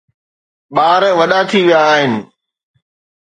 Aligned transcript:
ٻار 0.75 1.01
وڏا 1.19 1.39
ٿي 1.49 1.59
ويا 1.67 1.79
آهن. 1.93 2.11